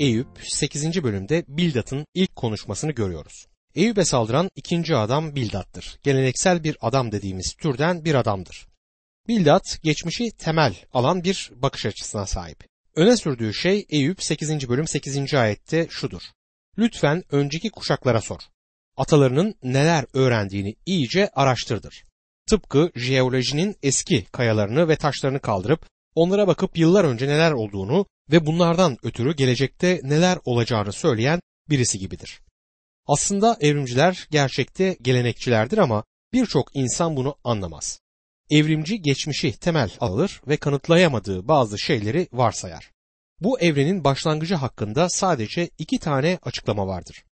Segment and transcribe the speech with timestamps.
[0.00, 1.02] Eyüp 8.
[1.02, 3.46] bölümde Bildat'ın ilk konuşmasını görüyoruz.
[3.74, 5.98] Eyüp'e saldıran ikinci adam Bildat'tır.
[6.02, 8.66] Geleneksel bir adam dediğimiz türden bir adamdır.
[9.28, 12.64] Bildat geçmişi temel alan bir bakış açısına sahip.
[12.94, 14.68] Öne sürdüğü şey Eyüp 8.
[14.68, 15.34] bölüm 8.
[15.34, 16.22] ayette şudur.
[16.78, 18.40] Lütfen önceki kuşaklara sor.
[18.96, 22.04] Atalarının neler öğrendiğini iyice araştırdır.
[22.50, 28.96] Tıpkı jeolojinin eski kayalarını ve taşlarını kaldırıp onlara bakıp yıllar önce neler olduğunu ve bunlardan
[29.02, 31.40] ötürü gelecekte neler olacağını söyleyen
[31.70, 32.40] birisi gibidir.
[33.06, 38.00] Aslında evrimciler gerçekte gelenekçilerdir ama birçok insan bunu anlamaz.
[38.50, 42.90] Evrimci geçmişi temel alır ve kanıtlayamadığı bazı şeyleri varsayar.
[43.40, 47.24] Bu evrenin başlangıcı hakkında sadece iki tane açıklama vardır.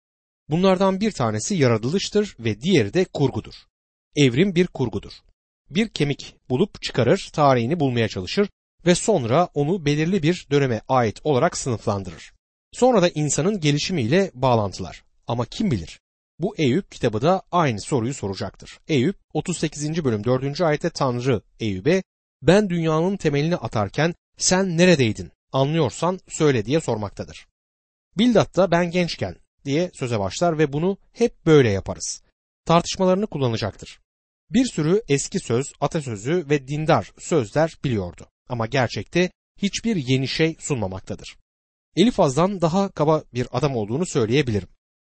[0.49, 3.55] Bunlardan bir tanesi yaratılıştır ve diğeri de kurgudur.
[4.17, 5.13] Evrim bir kurgudur.
[5.71, 8.49] Bir kemik bulup çıkarır, tarihini bulmaya çalışır
[8.89, 12.33] ve sonra onu belirli bir döneme ait olarak sınıflandırır.
[12.73, 15.05] Sonra da insanın gelişimiyle bağlantılar.
[15.27, 16.01] Ama kim bilir?
[16.39, 18.79] Bu Eyüp kitabı da aynı soruyu soracaktır.
[18.89, 20.05] Eyüp 38.
[20.05, 20.61] bölüm 4.
[20.61, 22.03] ayette Tanrı Eyüp'e
[22.43, 27.47] ben dünyanın temelini atarken sen neredeydin anlıyorsan söyle diye sormaktadır.
[28.19, 32.23] Bildat da ben gençken diye söze başlar ve bunu hep böyle yaparız.
[32.65, 34.01] Tartışmalarını kullanacaktır.
[34.51, 39.31] Bir sürü eski söz, atasözü ve dindar sözler biliyordu ama gerçekte
[39.63, 41.37] hiçbir yeni şey sunmamaktadır.
[41.97, 44.69] Elifaz'dan daha kaba bir adam olduğunu söyleyebilirim.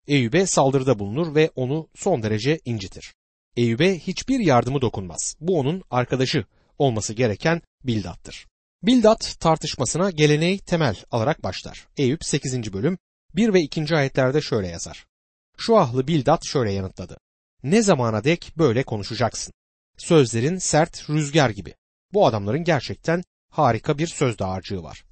[0.09, 3.15] Eyüp'e saldırıda bulunur ve onu son derece incitir.
[3.57, 5.37] Eyüp'e hiçbir yardımı dokunmaz.
[5.41, 6.45] Bu onun arkadaşı
[6.79, 8.47] olması gereken Bildat'tır.
[8.83, 11.89] Bildat tartışmasına geleneği temel alarak başlar.
[11.97, 12.73] Eyüp 8.
[12.73, 12.99] bölüm
[13.37, 13.97] 1 ve 2.
[13.97, 15.07] ayetlerde şöyle yazar.
[15.57, 17.17] Şu ahlı Bildat şöyle yanıtladı.
[17.63, 19.53] Ne zamana dek böyle konuşacaksın?
[19.99, 21.75] Sözlerin sert rüzgar gibi.
[22.13, 25.05] Bu adamların gerçekten harika bir söz dağarcığı var.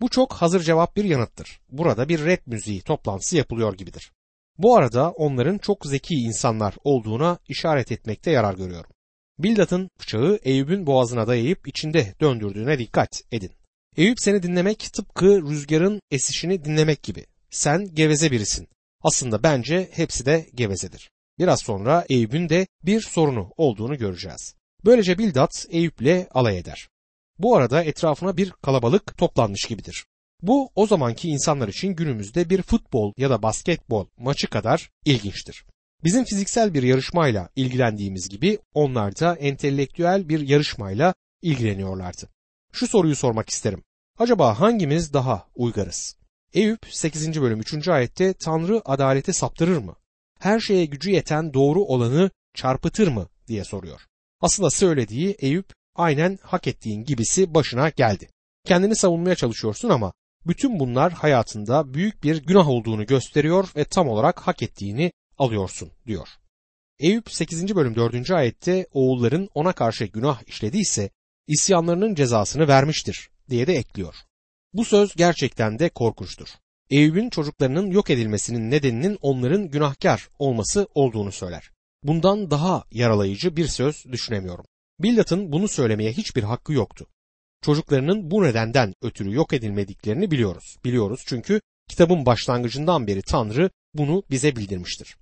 [0.00, 1.60] Bu çok hazır cevap bir yanıttır.
[1.70, 4.12] Burada bir rap müziği toplantısı yapılıyor gibidir.
[4.58, 8.90] Bu arada onların çok zeki insanlar olduğuna işaret etmekte yarar görüyorum.
[9.38, 13.52] Bildat'ın bıçağı Eyüp'ün boğazına dayayıp içinde döndürdüğüne dikkat edin.
[13.96, 17.26] Eyüp seni dinlemek tıpkı rüzgarın esişini dinlemek gibi.
[17.50, 18.68] Sen geveze birisin.
[19.02, 21.10] Aslında bence hepsi de gevezedir.
[21.38, 24.55] Biraz sonra Eyüp'ün de bir sorunu olduğunu göreceğiz.
[24.86, 26.88] Böylece Bildat Eyüp'le alay eder.
[27.38, 30.06] Bu arada etrafına bir kalabalık toplanmış gibidir.
[30.42, 35.64] Bu o zamanki insanlar için günümüzde bir futbol ya da basketbol maçı kadar ilginçtir.
[36.04, 42.28] Bizim fiziksel bir yarışmayla ilgilendiğimiz gibi onlar da entelektüel bir yarışmayla ilgileniyorlardı.
[42.72, 43.82] Şu soruyu sormak isterim.
[44.18, 46.16] Acaba hangimiz daha uygarız?
[46.54, 47.40] Eyüp 8.
[47.40, 47.88] bölüm 3.
[47.88, 49.96] ayette Tanrı adaleti saptırır mı?
[50.38, 54.00] Her şeye gücü yeten doğru olanı çarpıtır mı diye soruyor.
[54.40, 58.28] Aslında söylediği Eyüp aynen hak ettiğin gibisi başına geldi.
[58.64, 60.12] Kendini savunmaya çalışıyorsun ama
[60.46, 66.28] bütün bunlar hayatında büyük bir günah olduğunu gösteriyor ve tam olarak hak ettiğini alıyorsun diyor.
[66.98, 67.76] Eyüp 8.
[67.76, 68.30] bölüm 4.
[68.30, 71.10] ayette oğulların ona karşı günah işlediyse
[71.46, 74.14] isyanlarının cezasını vermiştir diye de ekliyor.
[74.72, 76.48] Bu söz gerçekten de korkunçtur.
[76.90, 81.70] Eyüp'ün çocuklarının yok edilmesinin nedeninin onların günahkar olması olduğunu söyler.
[82.06, 84.64] Bundan daha yaralayıcı bir söz düşünemiyorum.
[84.98, 87.06] Bildat'ın bunu söylemeye hiçbir hakkı yoktu.
[87.62, 90.76] Çocuklarının bu nedenden ötürü yok edilmediklerini biliyoruz.
[90.84, 95.16] Biliyoruz çünkü kitabın başlangıcından beri Tanrı bunu bize bildirmiştir.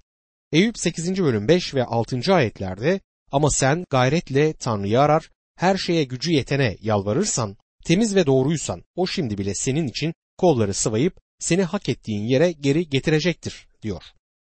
[0.52, 1.22] Eyüp 8.
[1.22, 2.34] bölüm 5 ve 6.
[2.34, 3.00] ayetlerde
[3.32, 9.38] ama sen gayretle Tanrı'yı arar, her şeye gücü yetene yalvarırsan, temiz ve doğruysan o şimdi
[9.38, 14.02] bile senin için kolları sıvayıp seni hak ettiğin yere geri getirecektir diyor.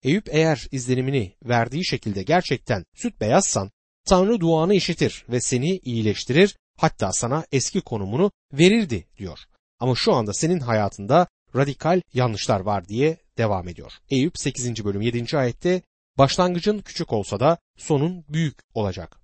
[0.05, 3.71] Eyüp eğer izlenimini verdiği şekilde gerçekten süt beyazsan
[4.07, 9.39] Tanrı duanı işitir ve seni iyileştirir hatta sana eski konumunu verirdi diyor.
[9.81, 11.27] Ama şu anda senin hayatında
[11.57, 13.93] radikal yanlışlar var diye devam ediyor.
[14.11, 14.85] Eyüp 8.
[14.85, 15.39] bölüm 7.
[15.39, 15.83] ayette
[16.19, 19.21] başlangıcın küçük olsa da sonun büyük olacak.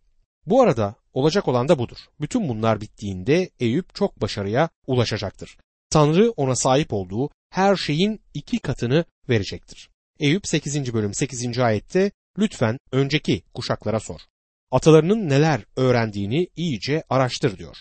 [0.46, 1.98] Bu arada olacak olan da budur.
[2.20, 5.58] Bütün bunlar bittiğinde Eyüp çok başarıya ulaşacaktır.
[5.90, 9.89] Tanrı ona sahip olduğu her şeyin iki katını verecektir.
[10.20, 10.94] Eyüp 8.
[10.94, 11.58] bölüm 8.
[11.58, 14.20] ayette lütfen önceki kuşaklara sor.
[14.70, 17.76] Atalarının neler öğrendiğini iyice araştır diyor.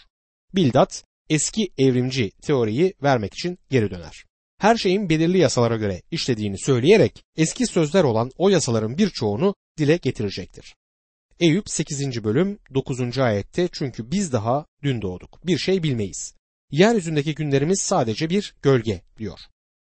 [0.56, 4.26] Bildat eski evrimci teoriyi vermek için geri döner.
[4.58, 10.76] Her şeyin belirli yasalara göre işlediğini söyleyerek eski sözler olan o yasaların birçoğunu dile getirecektir.
[11.40, 12.24] Eyüp 8.
[12.24, 13.18] bölüm 9.
[13.18, 15.48] ayette çünkü biz daha dün doğduk.
[15.48, 16.34] Bir şey bilmeyiz.
[16.72, 19.40] Yeryüzündeki günlerimiz sadece bir gölge diyor.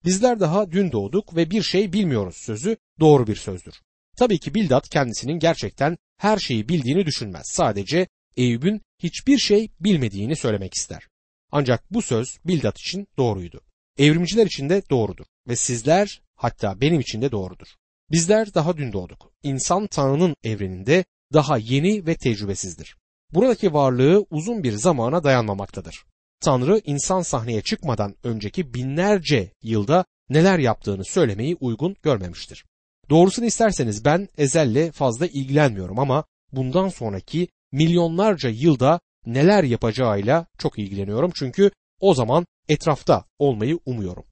[0.05, 3.83] Bizler daha dün doğduk ve bir şey bilmiyoruz sözü doğru bir sözdür.
[4.17, 7.43] Tabii ki Bildat kendisinin gerçekten her şeyi bildiğini düşünmez.
[7.47, 8.07] Sadece
[8.37, 11.09] Eyüp'ün hiçbir şey bilmediğini söylemek ister.
[11.53, 13.61] Ancak bu söz Bildat için doğruydu.
[13.99, 17.69] evrimciler için de doğrudur ve sizler hatta benim için de doğrudur.
[18.11, 19.33] Bizler daha dün doğduk.
[19.43, 22.97] İnsan Tanrı'nın evreninde daha yeni ve tecrübesizdir.
[23.31, 26.05] Buradaki varlığı uzun bir zamana dayanmamaktadır.
[26.45, 32.65] Tanrı insan sahneye çıkmadan önceki binlerce yılda neler yaptığını söylemeyi uygun görmemiştir.
[33.11, 41.31] Doğrusunu isterseniz ben ezelle fazla ilgilenmiyorum ama bundan sonraki milyonlarca yılda neler yapacağıyla çok ilgileniyorum
[41.35, 41.71] çünkü
[42.01, 44.25] o zaman etrafta olmayı umuyorum.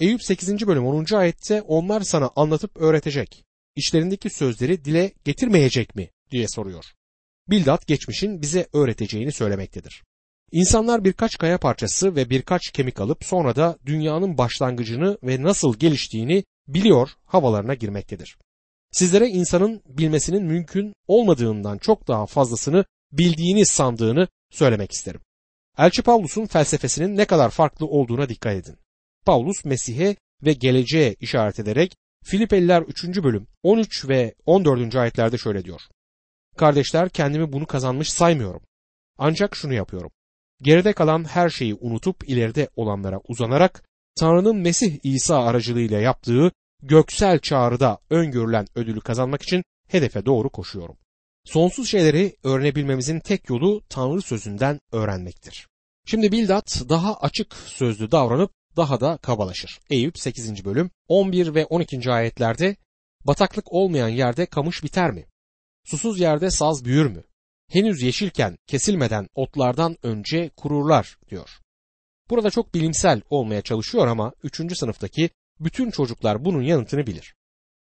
[0.00, 0.66] Eyüp 8.
[0.66, 1.14] bölüm 10.
[1.14, 3.44] ayette onlar sana anlatıp öğretecek.
[3.76, 6.84] İçlerindeki sözleri dile getirmeyecek mi diye soruyor.
[7.50, 10.02] Bildat geçmişin bize öğreteceğini söylemektedir.
[10.54, 16.44] İnsanlar birkaç kaya parçası ve birkaç kemik alıp sonra da dünyanın başlangıcını ve nasıl geliştiğini
[16.68, 18.36] biliyor havalarına girmektedir.
[18.92, 25.20] Sizlere insanın bilmesinin mümkün olmadığından çok daha fazlasını bildiğini sandığını söylemek isterim.
[25.78, 28.76] Elçi Pavlus'un felsefesinin ne kadar farklı olduğuna dikkat edin.
[29.26, 33.04] Pavlus Mesih'e ve geleceğe işaret ederek Filipeliler 3.
[33.04, 34.96] bölüm 13 ve 14.
[34.96, 35.80] ayetlerde şöyle diyor.
[36.56, 38.62] Kardeşler kendimi bunu kazanmış saymıyorum.
[39.18, 40.10] Ancak şunu yapıyorum.
[40.62, 43.84] Geride kalan her şeyi unutup ileride olanlara uzanarak
[44.16, 46.52] Tanrı'nın Mesih İsa aracılığıyla yaptığı
[46.82, 50.96] göksel çağrıda öngörülen ödülü kazanmak için hedefe doğru koşuyorum.
[51.44, 55.68] Sonsuz şeyleri öğrenebilmemizin tek yolu Tanrı sözünden öğrenmektir.
[56.06, 59.80] Şimdi Bildat daha açık sözlü davranıp daha da kabalaşır.
[59.90, 60.64] Eyüp 8.
[60.64, 62.12] bölüm 11 ve 12.
[62.12, 62.76] ayetlerde
[63.26, 65.26] bataklık olmayan yerde kamış biter mi?
[65.84, 67.24] Susuz yerde saz büyür mü?
[67.70, 71.50] Henüz yeşilken kesilmeden otlardan önce kururlar diyor.
[72.30, 74.78] Burada çok bilimsel olmaya çalışıyor ama 3.
[74.78, 75.30] sınıftaki
[75.60, 77.34] bütün çocuklar bunun yanıtını bilir.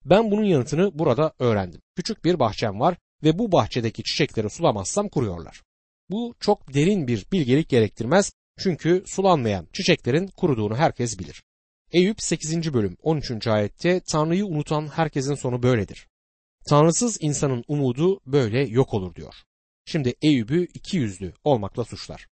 [0.04, 1.80] Ben bunun yanıtını burada öğrendim.
[1.96, 5.62] Küçük bir bahçem var ve bu bahçedeki çiçekleri sulamazsam kuruyorlar.
[6.10, 11.42] Bu çok derin bir bilgelik gerektirmez çünkü sulanmayan çiçeklerin kuruduğunu herkes bilir.
[11.92, 12.74] Eyüp 8.
[12.74, 13.46] bölüm 13.
[13.46, 16.08] ayette Tanrı'yı unutan herkesin sonu böyledir.
[16.68, 19.34] Tanrısız insanın umudu böyle yok olur diyor.
[19.90, 22.26] Şimdi Eyüp'ü iki yüzlü olmakla suçlar.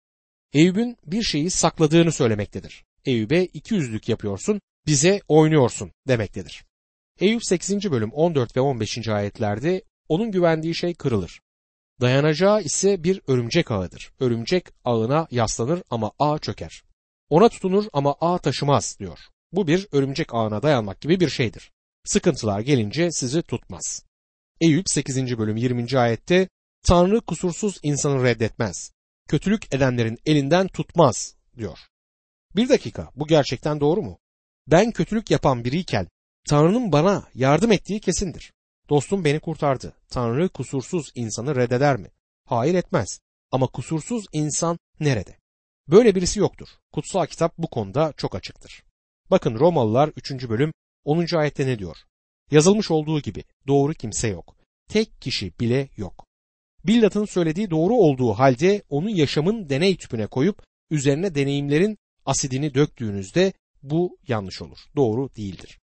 [0.52, 2.84] Eyüp'ün bir şeyi sakladığını söylemektedir.
[3.04, 6.64] Eyüp'e iki yüzlük yapıyorsun, bize oynuyorsun demektedir.
[7.20, 7.90] Eyüp 8.
[7.90, 9.08] bölüm 14 ve 15.
[9.08, 11.40] ayetlerde onun güvendiği şey kırılır.
[12.00, 14.12] Dayanacağı ise bir örümcek ağıdır.
[14.20, 16.82] Örümcek ağına yaslanır ama ağ çöker.
[17.28, 19.18] Ona tutunur ama ağ taşımaz diyor.
[19.52, 21.72] Bu bir örümcek ağına dayanmak gibi bir şeydir.
[22.04, 24.04] Sıkıntılar gelince sizi tutmaz.
[24.60, 25.38] Eyüp 8.
[25.38, 25.98] bölüm 20.
[25.98, 26.48] ayette
[26.84, 28.92] Tanrı kusursuz insanı reddetmez.
[29.28, 31.78] Kötülük edenlerin elinden tutmaz diyor.
[32.56, 34.18] Bir dakika bu gerçekten doğru mu?
[34.66, 36.08] Ben kötülük yapan biriyken
[36.48, 38.52] Tanrı'nın bana yardım ettiği kesindir.
[38.88, 39.92] Dostum beni kurtardı.
[40.08, 42.10] Tanrı kusursuz insanı reddeder mi?
[42.44, 43.20] Hayır etmez.
[43.50, 45.38] Ama kusursuz insan nerede?
[45.88, 46.68] Böyle birisi yoktur.
[46.92, 48.82] Kutsal kitap bu konuda çok açıktır.
[49.30, 50.48] Bakın Romalılar 3.
[50.48, 50.72] bölüm
[51.04, 51.36] 10.
[51.36, 51.96] ayette ne diyor?
[52.50, 54.56] Yazılmış olduğu gibi doğru kimse yok.
[54.88, 56.23] Tek kişi bile yok.
[56.86, 63.52] Bildat'ın söylediği doğru olduğu halde onu yaşamın deney tüpüne koyup üzerine deneyimlerin asidini döktüğünüzde
[63.82, 64.78] bu yanlış olur.
[64.96, 65.78] Doğru değildir.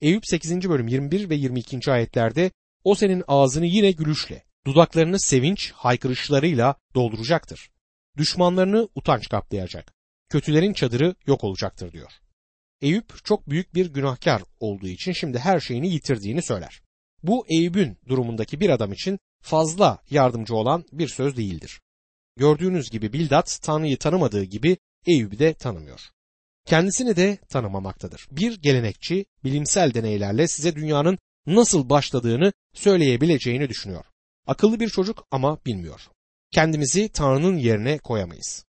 [0.00, 0.68] Eyüp 8.
[0.68, 1.92] bölüm 21 ve 22.
[1.92, 2.50] ayetlerde
[2.84, 7.70] o senin ağzını yine gülüşle, dudaklarını sevinç haykırışlarıyla dolduracaktır.
[8.16, 9.94] Düşmanlarını utanç kaplayacak.
[10.28, 12.12] Kötülerin çadırı yok olacaktır diyor.
[12.80, 16.82] Eyüp çok büyük bir günahkar olduğu için şimdi her şeyini yitirdiğini söyler.
[17.22, 21.80] Bu Eyüp'ün durumundaki bir adam için fazla yardımcı olan bir söz değildir.
[22.36, 26.14] Gördüğünüz gibi Bildat Tanrı'yı tanımadığı gibi Eyüp'ü de tanımıyor
[26.64, 28.28] kendisini de tanımamaktadır.
[28.30, 34.04] Bir gelenekçi bilimsel deneylerle size dünyanın nasıl başladığını söyleyebileceğini düşünüyor.
[34.46, 36.00] Akıllı bir çocuk ama bilmiyor.
[36.50, 38.64] Kendimizi Tanrı'nın yerine koyamayız.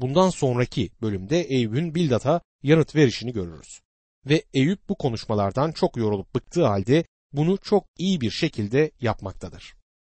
[0.00, 3.80] Bundan sonraki bölümde Eyüp'ün Bildat'a yanıt verişini görürüz.
[4.26, 9.75] Ve Eyüp bu konuşmalardan çok yorulup bıktığı halde bunu çok iyi bir şekilde yapmaktadır.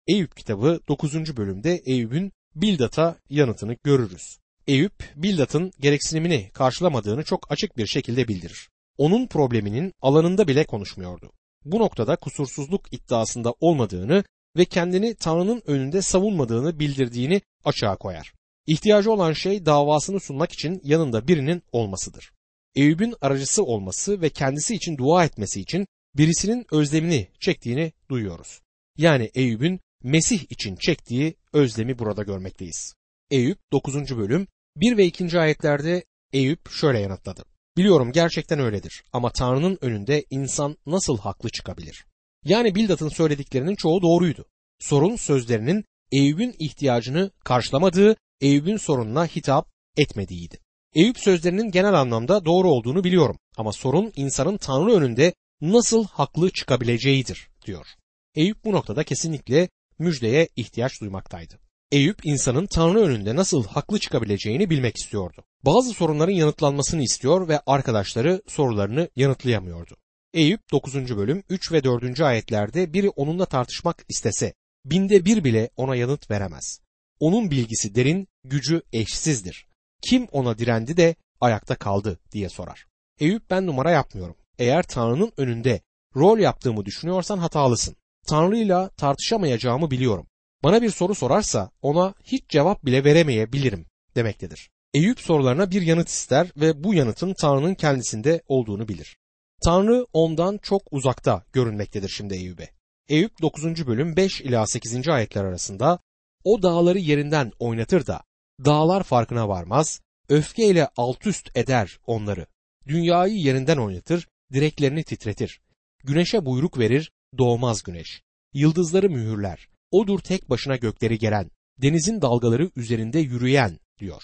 [0.08, 1.36] Eyüp kitabı 9.
[1.36, 4.38] bölümde Eyüp'ün Bildat'a yanıtını görürüz.
[4.66, 8.68] Eyüp, Bildat'ın gereksinimini karşılamadığını çok açık bir şekilde bildirir.
[8.98, 11.32] Onun probleminin alanında bile konuşmuyordu.
[11.64, 14.24] Bu noktada kusursuzluk iddiasında olmadığını
[14.56, 18.32] ve kendini Tanrı'nın önünde savunmadığını bildirdiğini açığa koyar.
[18.66, 22.32] İhtiyacı olan şey davasını sunmak için yanında birinin olmasıdır.
[22.74, 25.86] Eyüp'ün aracısı olması ve kendisi için dua etmesi için
[26.16, 28.60] birisinin özlemini çektiğini duyuyoruz.
[28.98, 32.95] Yani Eyüp'ün Mesih için çektiği özlemi burada görmekteyiz.
[33.31, 34.17] Eyüp 9.
[34.17, 35.38] bölüm 1 ve 2.
[35.38, 37.45] ayetlerde Eyüp şöyle yanıtladı.
[37.76, 42.05] Biliyorum gerçekten öyledir ama Tanrı'nın önünde insan nasıl haklı çıkabilir?
[42.45, 44.45] Yani Bildat'ın söylediklerinin çoğu doğruydu.
[44.78, 50.59] Sorun sözlerinin Eyüp'ün ihtiyacını karşılamadığı, Eyüp'ün sorununa hitap etmediğiydi.
[50.95, 57.49] Eyüp sözlerinin genel anlamda doğru olduğunu biliyorum ama sorun insanın Tanrı önünde nasıl haklı çıkabileceğidir
[57.67, 57.87] diyor.
[58.35, 61.59] Eyüp bu noktada kesinlikle müjdeye ihtiyaç duymaktaydı.
[61.93, 65.45] Eyüp insanın Tanrı önünde nasıl haklı çıkabileceğini bilmek istiyordu.
[65.62, 69.97] Bazı sorunların yanıtlanmasını istiyor ve arkadaşları sorularını yanıtlayamıyordu.
[70.35, 71.17] Eyüp 9.
[71.17, 72.21] bölüm 3 ve 4.
[72.21, 76.81] ayetlerde biri onunla tartışmak istese binde bir bile ona yanıt veremez.
[77.21, 79.67] Onun bilgisi derin, gücü eşsizdir.
[80.02, 82.87] Kim ona direndi de ayakta kaldı diye sorar.
[83.21, 84.37] Eyüp ben numara yapmıyorum.
[84.59, 85.81] Eğer Tanrı'nın önünde
[86.17, 87.97] rol yaptığımı düşünüyorsan hatalısın.
[88.28, 90.26] Tanrı'yla tartışamayacağımı biliyorum.
[90.64, 94.70] Bana bir soru sorarsa ona hiç cevap bile veremeyebilirim demektedir.
[94.94, 99.16] Eyüp sorularına bir yanıt ister ve bu yanıtın Tanrı'nın kendisinde olduğunu bilir.
[99.64, 102.70] Tanrı ondan çok uzakta görünmektedir şimdi Eyüp'e.
[103.08, 103.87] Eyüp 9.
[103.87, 105.08] bölüm 5 ila 8.
[105.08, 105.99] ayetler arasında
[106.44, 108.23] o dağları yerinden oynatır da
[108.64, 112.47] dağlar farkına varmaz, öfkeyle alt üst eder onları.
[112.87, 115.61] Dünyayı yerinden oynatır, direklerini titretir.
[116.04, 118.23] Güneşe buyruk verir, doğmaz güneş.
[118.54, 119.68] Yıldızları mühürler.
[119.90, 121.50] Odur tek başına gökleri gelen,
[121.82, 124.23] denizin dalgaları üzerinde yürüyen diyor.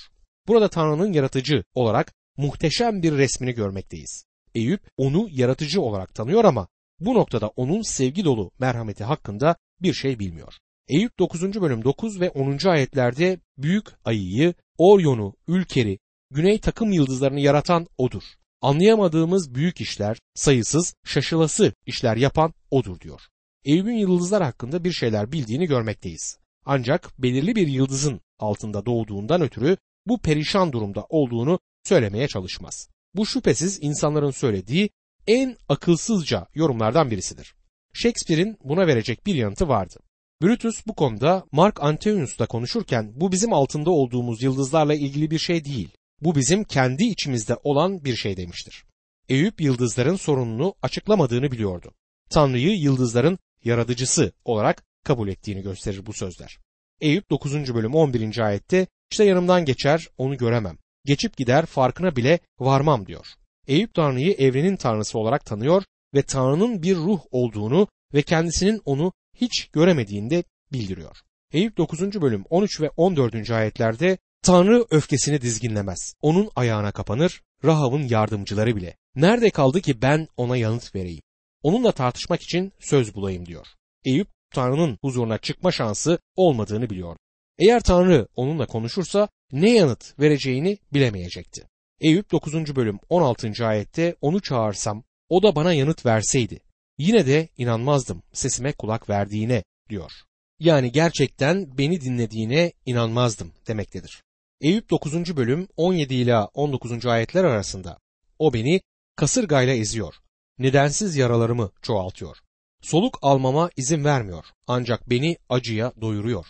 [0.48, 4.24] Burada Tanrı'nın yaratıcı olarak muhteşem bir resmini görmekteyiz.
[4.54, 6.68] Eyüp onu yaratıcı olarak tanıyor ama
[7.00, 10.54] bu noktada onun sevgi dolu merhameti hakkında bir şey bilmiyor.
[10.88, 11.60] Eyüp 9.
[11.60, 12.68] bölüm 9 ve 10.
[12.68, 15.98] ayetlerde büyük ayıyı, Orion'u, Ülker'i,
[16.30, 18.22] güney takım yıldızlarını yaratan odur.
[18.60, 23.20] Anlayamadığımız büyük işler, sayısız, şaşılası işler yapan odur diyor.
[23.64, 26.38] Eyüp'ün yıldızlar hakkında bir şeyler bildiğini görmekteyiz.
[26.64, 29.76] Ancak belirli bir yıldızın altında doğduğundan ötürü
[30.06, 32.88] bu perişan durumda olduğunu söylemeye çalışmaz.
[33.14, 34.90] Bu şüphesiz insanların söylediği
[35.26, 37.54] en akılsızca yorumlardan birisidir.
[37.92, 40.00] Shakespeare'in buna verecek bir yanıtı vardı.
[40.42, 45.88] Brutus bu konuda Mark Antonius'ta konuşurken bu bizim altında olduğumuz yıldızlarla ilgili bir şey değil.
[46.20, 48.84] Bu bizim kendi içimizde olan bir şey demiştir.
[49.28, 51.92] Eyüp yıldızların sorununu açıklamadığını biliyordu.
[52.30, 56.58] Tanrı'yı yıldızların yaratıcısı olarak kabul ettiğini gösterir bu sözler.
[57.00, 57.74] Eyüp 9.
[57.74, 58.38] bölüm 11.
[58.38, 60.78] ayette işte yanımdan geçer onu göremem.
[61.04, 63.26] Geçip gider farkına bile varmam diyor.
[63.66, 65.82] Eyüp Tanrı'yı evrenin tanrısı olarak tanıyor
[66.14, 71.16] ve Tanrı'nın bir ruh olduğunu ve kendisinin onu hiç göremediğinde bildiriyor.
[71.52, 72.00] Eyüp 9.
[72.22, 73.50] bölüm 13 ve 14.
[73.50, 76.14] ayetlerde Tanrı öfkesini dizginlemez.
[76.20, 78.96] Onun ayağına kapanır, Rahav'ın yardımcıları bile.
[79.16, 81.22] Nerede kaldı ki ben ona yanıt vereyim?
[81.64, 83.66] Onunla tartışmak için söz bulayım diyor.
[84.04, 87.16] Eyüp Tanrı'nın huzuruna çıkma şansı olmadığını biliyor.
[87.58, 91.68] Eğer Tanrı onunla konuşursa ne yanıt vereceğini bilemeyecekti.
[92.00, 92.76] Eyüp 9.
[92.76, 93.66] bölüm 16.
[93.66, 96.60] ayette onu çağırsam o da bana yanıt verseydi
[96.98, 100.12] yine de inanmazdım sesime kulak verdiğine diyor.
[100.60, 104.22] Yani gerçekten beni dinlediğine inanmazdım demektedir.
[104.60, 105.36] Eyüp 9.
[105.36, 107.06] bölüm 17 ila 19.
[107.06, 107.98] ayetler arasında
[108.38, 108.80] o beni
[109.16, 110.14] kasırgayla eziyor.
[110.58, 112.36] Nedensiz yaralarımı çoğaltıyor.
[112.82, 116.46] Soluk almama izin vermiyor ancak beni acıya doyuruyor.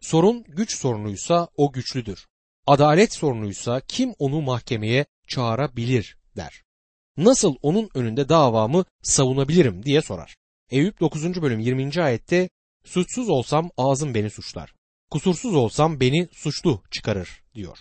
[0.00, 2.26] Sorun güç sorunuysa o güçlüdür.
[2.66, 6.62] Adalet sorunuysa kim onu mahkemeye çağırabilir der.
[7.16, 10.36] Nasıl onun önünde davamı savunabilirim diye sorar.
[10.70, 11.42] Eyüp 9.
[11.42, 12.02] bölüm 20.
[12.02, 12.48] ayette
[12.84, 14.74] suçsuz olsam ağzım beni suçlar.
[15.10, 17.78] Kusursuz olsam beni suçlu çıkarır diyor.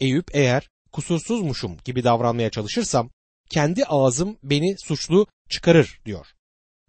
[0.00, 3.10] Eyüp eğer kusursuzmuşum gibi davranmaya çalışırsam
[3.52, 6.26] kendi ağzım beni suçlu çıkarır diyor.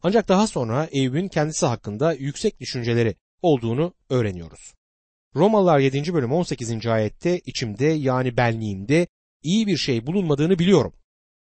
[0.03, 4.73] Ancak daha sonra Eyüp'ün kendisi hakkında yüksek düşünceleri olduğunu öğreniyoruz.
[5.35, 6.13] Romalılar 7.
[6.13, 6.87] bölüm 18.
[6.87, 9.07] ayette içimde yani benliğimde
[9.43, 10.93] iyi bir şey bulunmadığını biliyorum.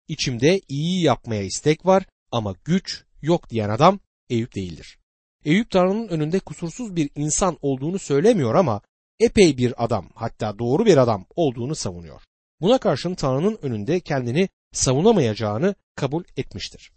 [0.08, 4.00] İçimde iyi yapmaya istek var ama güç yok diyen adam
[4.30, 5.00] Eyüp değildir.
[5.46, 8.82] Eyüp Tanrı'nın önünde kusursuz bir insan olduğunu söylemiyor ama
[9.20, 12.22] epey bir adam hatta doğru bir adam olduğunu savunuyor.
[12.62, 16.92] Buna karşın Tanrı'nın önünde kendini savunamayacağını kabul etmiştir.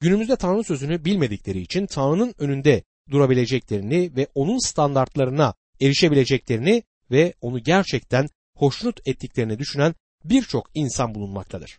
[0.00, 8.28] Günümüzde Tanrı sözünü bilmedikleri için Tanrı'nın önünde durabileceklerini ve onun standartlarına erişebileceklerini ve onu gerçekten
[8.56, 9.94] hoşnut ettiklerini düşünen
[10.24, 11.78] birçok insan bulunmaktadır.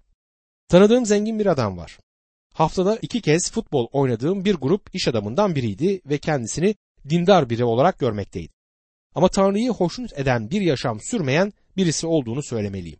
[0.68, 1.98] Tanıdığım zengin bir adam var.
[2.54, 6.76] Haftada iki kez futbol oynadığım bir grup iş adamından biriydi ve kendisini
[7.10, 8.54] dindar biri olarak görmekteydi.
[9.16, 13.00] Ama Tanrı'yı hoşnut eden bir yaşam sürmeyen birisi olduğunu söylemeliyim.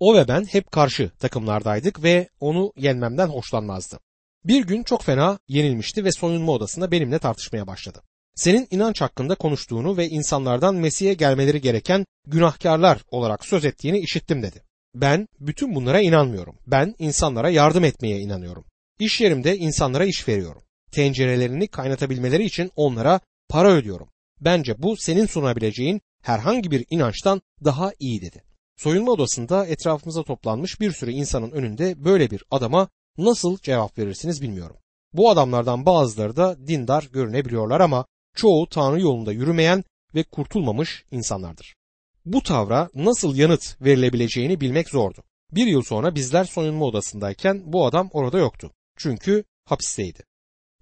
[0.00, 3.98] O ve ben hep karşı takımlardaydık ve onu yenmemden hoşlanmazdı.
[4.44, 8.02] Bir gün çok fena yenilmişti ve soyunma odasında benimle tartışmaya başladı.
[8.34, 14.62] Senin inanç hakkında konuştuğunu ve insanlardan Mesih'e gelmeleri gereken günahkarlar olarak söz ettiğini işittim dedi.
[14.94, 16.58] Ben bütün bunlara inanmıyorum.
[16.66, 18.64] Ben insanlara yardım etmeye inanıyorum.
[18.98, 20.62] İş yerimde insanlara iş veriyorum.
[20.92, 24.08] Tencerelerini kaynatabilmeleri için onlara para ödüyorum.
[24.40, 28.47] Bence bu senin sunabileceğin herhangi bir inançtan daha iyi dedi.
[28.78, 34.76] Soyunma odasında etrafımıza toplanmış bir sürü insanın önünde böyle bir adama nasıl cevap verirsiniz bilmiyorum.
[35.12, 38.06] Bu adamlardan bazıları da dindar görünebiliyorlar ama
[38.36, 41.74] çoğu Tanrı yolunda yürümeyen ve kurtulmamış insanlardır.
[42.24, 45.22] Bu tavra nasıl yanıt verilebileceğini bilmek zordu.
[45.52, 48.70] Bir yıl sonra bizler soyunma odasındayken bu adam orada yoktu.
[48.96, 50.24] Çünkü hapisteydi.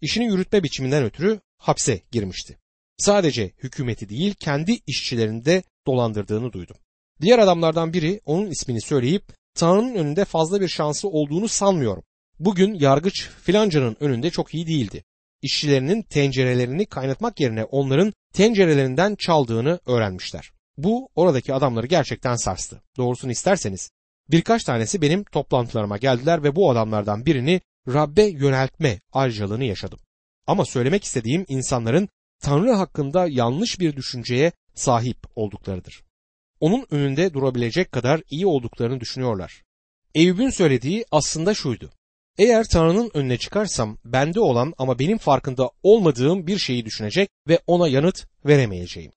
[0.01, 2.59] İşini yürütme biçiminden ötürü hapse girmişti.
[2.99, 6.77] Sadece hükümeti değil kendi işçilerini de dolandırdığını duydum.
[7.21, 9.23] Diğer adamlardan biri onun ismini söyleyip
[9.55, 12.03] Tanrı'nın önünde fazla bir şansı olduğunu sanmıyorum.
[12.39, 15.05] Bugün yargıç filancanın önünde çok iyi değildi.
[15.43, 20.51] İşçilerinin tencerelerini kaynatmak yerine onların tencerelerinden çaldığını öğrenmişler.
[20.77, 22.83] Bu oradaki adamları gerçekten sarstı.
[22.97, 23.91] Doğrusunu isterseniz
[24.31, 29.99] birkaç tanesi benim toplantılarıma geldiler ve bu adamlardan birini Rabbe yöneltme ayrıcalığını yaşadım.
[30.47, 32.09] Ama söylemek istediğim insanların
[32.43, 36.06] Tanrı hakkında yanlış bir düşünceye sahip olduklarıdır.
[36.61, 39.63] Onun önünde durabilecek kadar iyi olduklarını düşünüyorlar.
[40.15, 41.91] Eyüp'ün söylediği aslında şuydu.
[42.39, 47.89] Eğer Tanrı'nın önüne çıkarsam bende olan ama benim farkında olmadığım bir şeyi düşünecek ve ona
[47.89, 49.13] yanıt veremeyeceğim.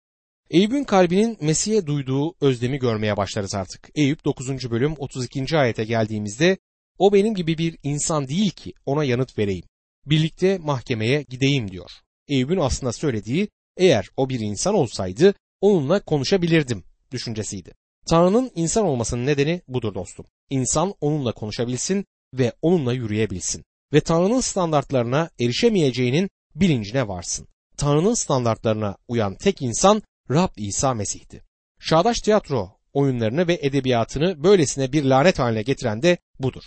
[0.49, 3.89] Eyüp'ün kalbinin Mesih'e duyduğu özlemi görmeye başlarız artık.
[3.95, 4.71] Eyüp 9.
[4.71, 5.57] bölüm 32.
[5.57, 6.57] ayete geldiğimizde
[6.97, 9.65] o benim gibi bir insan değil ki ona yanıt vereyim.
[10.05, 11.91] Birlikte mahkemeye gideyim diyor.
[12.27, 17.73] Eyüp'ün aslında söylediği eğer o bir insan olsaydı onunla konuşabilirdim düşüncesiydi.
[18.09, 20.25] Tanrı'nın insan olmasının nedeni budur dostum.
[20.49, 23.63] İnsan onunla konuşabilsin ve onunla yürüyebilsin.
[23.93, 27.47] Ve Tanrı'nın standartlarına erişemeyeceğinin bilincine varsın.
[27.77, 30.01] Tanrı'nın standartlarına uyan tek insan
[30.31, 31.43] Rab İsa Mesih'ti.
[31.81, 36.63] Çağdaş tiyatro oyunlarını ve edebiyatını böylesine bir lanet haline getiren de budur.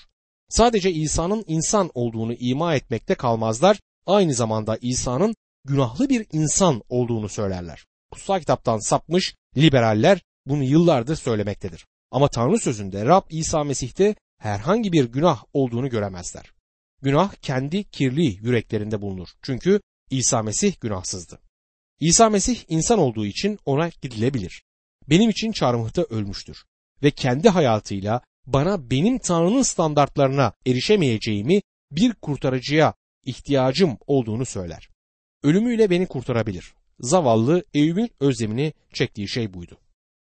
[0.48, 5.34] Sadece İsa'nın insan olduğunu ima etmekte kalmazlar, aynı zamanda İsa'nın
[5.64, 7.84] günahlı bir insan olduğunu söylerler.
[8.10, 11.86] Kutsal kitaptan sapmış liberaller bunu yıllardır söylemektedir.
[12.10, 16.52] Ama Tanrı sözünde Rab İsa Mesih'te herhangi bir günah olduğunu göremezler.
[17.02, 19.28] Günah kendi kirli yüreklerinde bulunur.
[19.42, 19.80] Çünkü
[20.10, 21.38] İsa Mesih günahsızdı.
[22.00, 24.62] İsa Mesih insan olduğu için ona gidilebilir.
[25.10, 26.64] Benim için çarmıhta ölmüştür
[27.02, 34.88] ve kendi hayatıyla bana benim Tanrı'nın standartlarına erişemeyeceğimi bir kurtarıcıya ihtiyacım olduğunu söyler.
[35.42, 36.74] Ölümüyle beni kurtarabilir.
[37.00, 39.78] Zavallı Eyüp'ün özlemini çektiği şey buydu.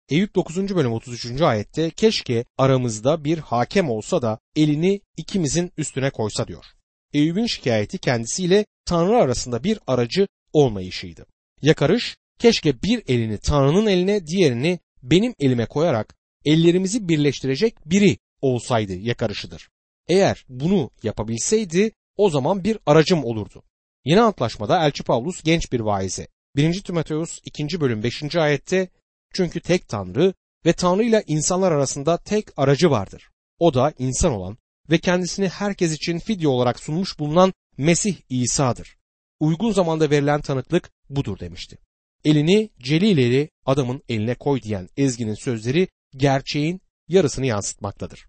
[0.09, 0.75] Eyüp 9.
[0.75, 1.41] bölüm 33.
[1.41, 6.65] ayette keşke aramızda bir hakem olsa da elini ikimizin üstüne koysa diyor.
[7.13, 11.25] Eyüp'ün şikayeti kendisiyle Tanrı arasında bir aracı olmayışıydı.
[11.61, 19.69] Yakarış keşke bir elini Tanrı'nın eline diğerini benim elime koyarak ellerimizi birleştirecek biri olsaydı yakarışıdır.
[20.07, 23.63] Eğer bunu yapabilseydi o zaman bir aracım olurdu.
[24.05, 26.27] Yeni antlaşmada Elçi Pavlus genç bir vaize.
[26.55, 26.81] 1.
[26.81, 27.81] Timoteus 2.
[27.81, 28.35] bölüm 5.
[28.35, 28.89] ayette
[29.33, 30.33] çünkü tek Tanrı
[30.65, 33.29] ve Tanrı ile insanlar arasında tek aracı vardır.
[33.59, 34.57] O da insan olan
[34.89, 38.97] ve kendisini herkes için fidye olarak sunmuş bulunan Mesih İsa'dır.
[39.39, 41.77] Uygun zamanda verilen tanıklık budur demişti.
[42.25, 48.25] Elini Celileri adamın eline koy diyen Ezgi'nin sözleri gerçeğin yarısını yansıtmaktadır.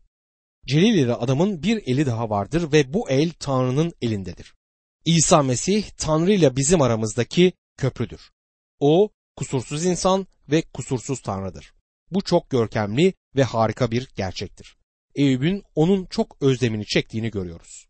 [0.67, 4.55] Celileri adamın bir eli daha vardır ve bu el Tanrı'nın elindedir.
[5.05, 8.21] İsa Mesih Tanrı ile bizim aramızdaki köprüdür.
[8.81, 11.75] O kusursuz insan ve kusursuz Tanrı'dır.
[12.11, 14.77] Bu çok görkemli ve harika bir gerçektir.
[15.15, 17.87] Eyüp'ün onun çok özlemini çektiğini görüyoruz.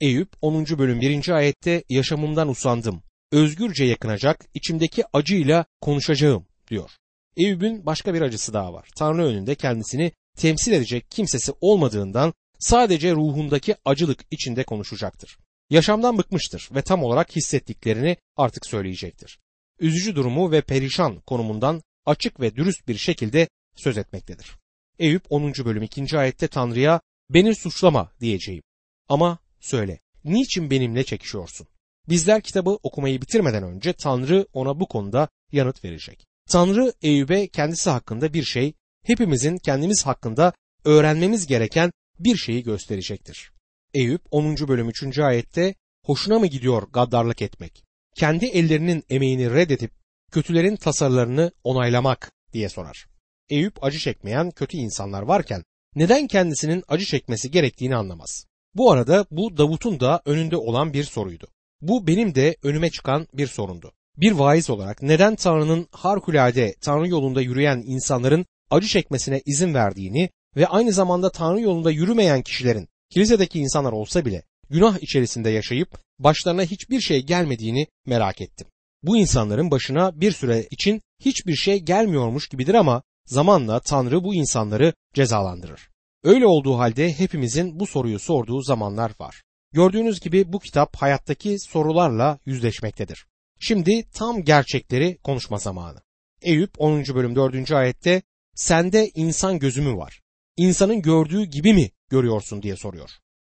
[0.00, 0.66] Eyüp 10.
[0.66, 1.28] bölüm 1.
[1.28, 3.02] ayette yaşamımdan usandım.
[3.32, 6.90] Özgürce yakınacak, içimdeki acıyla konuşacağım diyor.
[7.36, 8.88] Eyüp'ün başka bir acısı daha var.
[8.96, 15.38] Tanrı önünde kendisini temsil edecek kimsesi olmadığından sadece ruhundaki acılık içinde konuşacaktır.
[15.70, 19.38] Yaşamdan bıkmıştır ve tam olarak hissettiklerini artık söyleyecektir
[19.80, 24.56] üzücü durumu ve perişan konumundan açık ve dürüst bir şekilde söz etmektedir.
[24.98, 25.52] Eyüp 10.
[25.52, 26.18] bölüm 2.
[26.18, 28.62] ayette Tanrı'ya beni suçlama diyeceğim.
[29.08, 31.66] Ama söyle, niçin benimle çekişiyorsun?
[32.08, 36.26] Bizler kitabı okumayı bitirmeden önce Tanrı ona bu konuda yanıt verecek.
[36.50, 38.74] Tanrı Eyüp'e kendisi hakkında bir şey,
[39.06, 40.52] hepimizin kendimiz hakkında
[40.84, 43.52] öğrenmemiz gereken bir şeyi gösterecektir.
[43.94, 44.56] Eyüp 10.
[44.68, 45.18] bölüm 3.
[45.18, 47.84] ayette hoşuna mı gidiyor gaddarlık etmek?
[48.20, 49.90] Kendi ellerinin emeğini reddedip
[50.32, 53.06] kötülerin tasarılarını onaylamak diye sorar.
[53.48, 58.46] Eyüp acı çekmeyen kötü insanlar varken neden kendisinin acı çekmesi gerektiğini anlamaz.
[58.74, 61.48] Bu arada bu Davut'un da önünde olan bir soruydu.
[61.80, 63.92] Bu benim de önüme çıkan bir sorundu.
[64.16, 70.66] Bir vaiz olarak neden Tanrı'nın harikulade Tanrı yolunda yürüyen insanların acı çekmesine izin verdiğini ve
[70.66, 77.00] aynı zamanda Tanrı yolunda yürümeyen kişilerin kilisedeki insanlar olsa bile günah içerisinde yaşayıp başlarına hiçbir
[77.00, 78.66] şey gelmediğini merak ettim.
[79.02, 84.92] Bu insanların başına bir süre için hiçbir şey gelmiyormuş gibidir ama zamanla Tanrı bu insanları
[85.14, 85.88] cezalandırır.
[86.24, 89.42] Öyle olduğu halde hepimizin bu soruyu sorduğu zamanlar var.
[89.72, 93.26] Gördüğünüz gibi bu kitap hayattaki sorularla yüzleşmektedir.
[93.60, 95.98] Şimdi tam gerçekleri konuşma zamanı.
[96.42, 97.04] Eyüp 10.
[97.14, 97.72] bölüm 4.
[97.72, 98.22] ayette
[98.54, 100.20] sende insan gözü mü var?
[100.56, 103.10] İnsanın gördüğü gibi mi görüyorsun diye soruyor.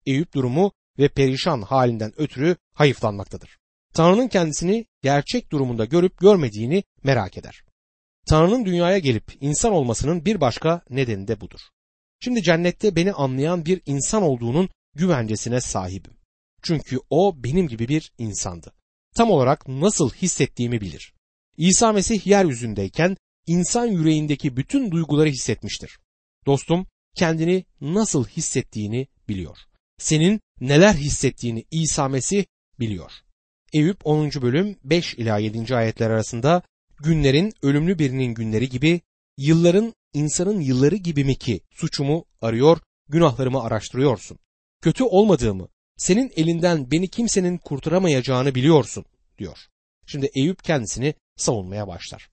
[0.06, 3.58] Eyüp durumu ve perişan halinden ötürü hayıflanmaktadır.
[3.94, 7.64] Tanrı'nın kendisini gerçek durumunda görüp görmediğini merak eder.
[8.28, 11.60] Tanrı'nın dünyaya gelip insan olmasının bir başka nedeni de budur.
[12.20, 16.18] Şimdi cennette beni anlayan bir insan olduğunun güvencesine sahibim.
[16.64, 18.74] Çünkü o benim gibi bir insandı.
[19.16, 21.14] Tam olarak nasıl hissettiğimi bilir.
[21.58, 26.00] İsa Mesih yeryüzündeyken insan yüreğindeki bütün duyguları hissetmiştir.
[26.46, 29.58] Dostum kendini nasıl hissettiğini biliyor.
[30.04, 32.46] Senin neler hissettiğini İsa Mesih
[32.80, 33.12] biliyor.
[33.74, 34.30] Eyüp 10.
[34.42, 35.76] bölüm 5 ila 7.
[35.76, 36.62] ayetler arasında
[37.04, 39.02] günlerin ölümlü birinin günleri gibi,
[39.38, 42.78] yılların insanın yılları gibi mi ki suçumu arıyor,
[43.10, 44.40] günahlarımı araştırıyorsun.
[44.82, 49.06] Kötü olmadığımı, senin elinden beni kimsenin kurtaramayacağını biliyorsun
[49.38, 49.58] diyor.
[50.06, 52.30] Şimdi Eyüp kendisini savunmaya başlar.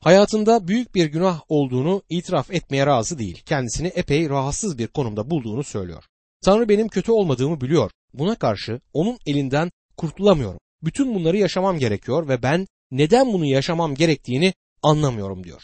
[0.00, 3.42] Hayatında büyük bir günah olduğunu itiraf etmeye razı değil.
[3.46, 6.04] Kendisini epey rahatsız bir konumda bulduğunu söylüyor.
[6.42, 7.90] Tanrı benim kötü olmadığımı biliyor.
[8.14, 10.60] Buna karşı onun elinden kurtulamıyorum.
[10.82, 15.62] Bütün bunları yaşamam gerekiyor ve ben neden bunu yaşamam gerektiğini anlamıyorum diyor.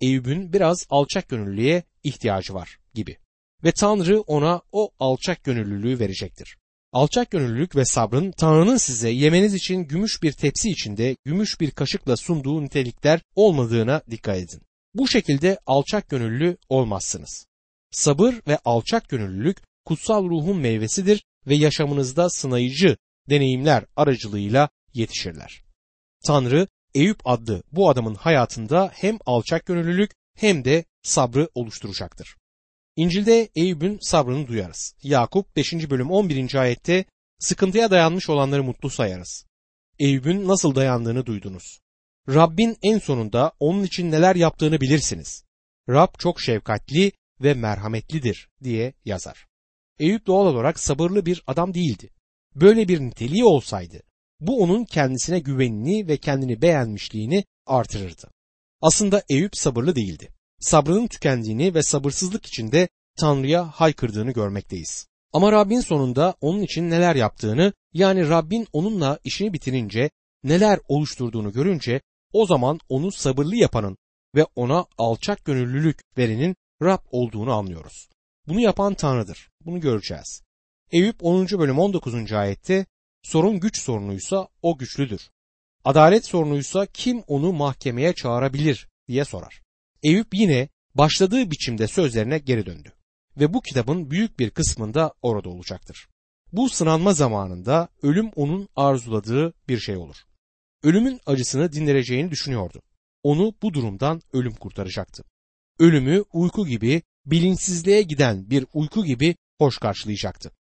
[0.00, 3.16] Eyüp'ün biraz alçak gönüllülüğe ihtiyacı var gibi.
[3.64, 6.56] Ve Tanrı ona o alçak gönüllülüğü verecektir.
[6.92, 12.16] Alçak gönüllülük ve sabrın Tanrı'nın size yemeniz için gümüş bir tepsi içinde gümüş bir kaşıkla
[12.16, 14.62] sunduğu nitelikler olmadığına dikkat edin.
[14.94, 17.46] Bu şekilde alçak gönüllü olmazsınız.
[17.90, 22.96] Sabır ve alçak gönüllülük kutsal ruhun meyvesidir ve yaşamınızda sınayıcı
[23.28, 25.62] deneyimler aracılığıyla yetişirler.
[26.24, 32.36] Tanrı Eyüp adlı bu adamın hayatında hem alçak gönüllülük hem de sabrı oluşturacaktır.
[32.96, 34.94] İncil'de Eyüp'ün sabrını duyarız.
[35.02, 35.72] Yakup 5.
[35.90, 36.54] bölüm 11.
[36.54, 37.04] ayette
[37.38, 39.46] sıkıntıya dayanmış olanları mutlu sayarız.
[39.98, 41.80] Eyüp'ün nasıl dayandığını duydunuz.
[42.28, 45.44] Rabbin en sonunda onun için neler yaptığını bilirsiniz.
[45.88, 49.49] Rab çok şefkatli ve merhametlidir diye yazar.
[50.00, 52.10] Eyüp doğal olarak sabırlı bir adam değildi.
[52.54, 54.02] Böyle bir niteliği olsaydı
[54.40, 58.30] bu onun kendisine güvenini ve kendini beğenmişliğini artırırdı.
[58.80, 60.28] Aslında Eyüp sabırlı değildi.
[60.60, 62.88] Sabrının tükendiğini ve sabırsızlık içinde
[63.20, 65.06] Tanrı'ya haykırdığını görmekteyiz.
[65.32, 70.10] Ama Rabbin sonunda onun için neler yaptığını yani Rabbin onunla işini bitirince
[70.44, 72.00] neler oluşturduğunu görünce
[72.32, 73.96] o zaman onu sabırlı yapanın
[74.34, 78.08] ve ona alçak gönüllülük verenin Rab olduğunu anlıyoruz.
[78.50, 79.50] Bunu yapan Tanrı'dır.
[79.64, 80.42] Bunu göreceğiz.
[80.90, 81.46] Eyüp 10.
[81.46, 82.32] bölüm 19.
[82.32, 82.86] ayette
[83.22, 85.30] sorun güç sorunuysa o güçlüdür.
[85.84, 89.62] Adalet sorunuysa kim onu mahkemeye çağırabilir diye sorar.
[90.02, 92.92] Eyüp yine başladığı biçimde sözlerine geri döndü
[93.36, 96.08] ve bu kitabın büyük bir kısmında orada olacaktır.
[96.52, 100.16] Bu sınanma zamanında ölüm onun arzuladığı bir şey olur.
[100.82, 102.82] Ölümün acısını dindireceğini düşünüyordu.
[103.22, 105.24] Onu bu durumdan ölüm kurtaracaktı.
[105.78, 110.52] Ölümü uyku gibi, bilinçsizliğe giden bir uyku gibi hoş karşılayacaktı.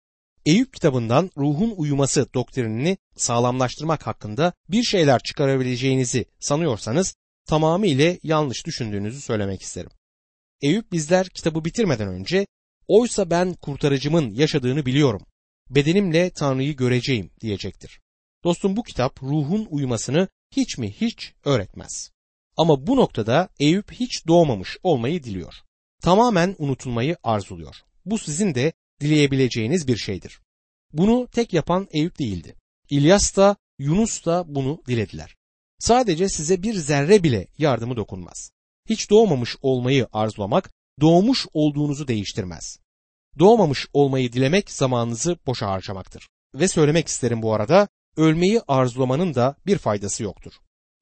[0.45, 9.62] Eyüp kitabından ruhun uyuması doktrinini sağlamlaştırmak hakkında bir şeyler çıkarabileceğinizi sanıyorsanız tamamıyla yanlış düşündüğünüzü söylemek
[9.62, 9.91] isterim.
[10.62, 12.48] Eyüp bizler kitabı bitirmeden önce
[12.88, 15.22] oysa ben kurtarıcımın yaşadığını biliyorum.
[15.69, 18.00] Bedenimle Tanrı'yı göreceğim diyecektir.
[18.43, 22.12] Dostum bu kitap ruhun uyumasını hiç mi hiç öğretmez.
[22.58, 25.54] Ama bu noktada Eyüp hiç doğmamış olmayı diliyor.
[26.01, 27.75] Tamamen unutulmayı arzuluyor.
[28.05, 30.41] Bu sizin de dileyebileceğiniz bir şeydir.
[30.93, 32.55] Bunu tek yapan Eyüp değildi.
[32.89, 35.35] İlyas da Yunus da bunu dilediler.
[35.79, 38.51] Sadece size bir zerre bile yardımı dokunmaz.
[38.89, 42.79] Hiç doğmamış olmayı arzulamak doğmuş olduğunuzu değiştirmez.
[43.39, 46.27] Doğmamış olmayı dilemek zamanınızı boşa harcamaktır.
[46.55, 50.53] Ve söylemek isterim bu arada ölmeyi arzulamanın da bir faydası yoktur.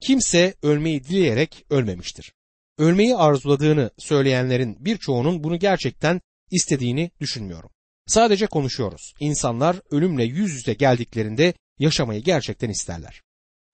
[0.02, 2.34] Kimse ölmeyi dileyerek ölmemiştir.
[2.78, 7.70] Ölmeyi arzuladığını söyleyenlerin birçoğunun bunu gerçekten istediğini düşünmüyorum.
[8.08, 9.14] Sadece konuşuyoruz.
[9.20, 13.22] İnsanlar ölümle yüz yüze geldiklerinde yaşamayı gerçekten isterler.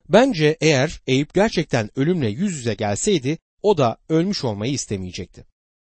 [0.09, 5.45] Bence eğer Eyüp gerçekten ölümle yüz yüze gelseydi o da ölmüş olmayı istemeyecekti.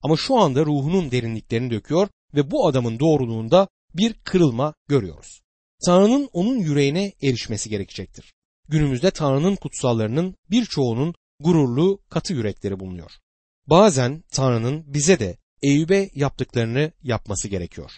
[0.01, 5.41] Ama şu anda ruhunun derinliklerini döküyor ve bu adamın doğruluğunda bir kırılma görüyoruz.
[5.85, 8.33] Tanrı'nın onun yüreğine erişmesi gerekecektir.
[8.69, 13.11] Günümüzde Tanrı'nın kutsallarının birçoğunun gururlu, katı yürekleri bulunuyor.
[13.67, 17.91] Bazen Tanrı'nın bize de Eyüp'e yaptıklarını yapması gerekiyor.